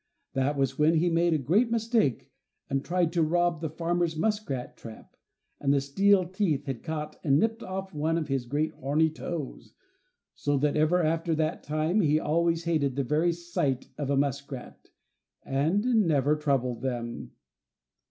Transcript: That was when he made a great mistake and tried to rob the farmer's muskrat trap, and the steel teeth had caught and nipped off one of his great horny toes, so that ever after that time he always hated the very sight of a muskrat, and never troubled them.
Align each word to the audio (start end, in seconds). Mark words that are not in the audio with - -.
That 0.33 0.57
was 0.57 0.79
when 0.79 0.95
he 0.95 1.11
made 1.11 1.35
a 1.35 1.37
great 1.37 1.69
mistake 1.69 2.31
and 2.71 2.83
tried 2.83 3.13
to 3.13 3.21
rob 3.21 3.61
the 3.61 3.69
farmer's 3.69 4.17
muskrat 4.17 4.75
trap, 4.75 5.15
and 5.59 5.71
the 5.71 5.79
steel 5.79 6.27
teeth 6.27 6.65
had 6.65 6.81
caught 6.81 7.19
and 7.23 7.37
nipped 7.37 7.61
off 7.61 7.93
one 7.93 8.17
of 8.17 8.27
his 8.27 8.47
great 8.47 8.71
horny 8.71 9.11
toes, 9.11 9.73
so 10.33 10.57
that 10.57 10.75
ever 10.75 11.03
after 11.03 11.35
that 11.35 11.61
time 11.61 12.01
he 12.01 12.19
always 12.19 12.63
hated 12.63 12.95
the 12.95 13.03
very 13.03 13.31
sight 13.31 13.89
of 13.95 14.09
a 14.09 14.17
muskrat, 14.17 14.89
and 15.45 15.85
never 16.07 16.35
troubled 16.35 16.81
them. 16.81 17.33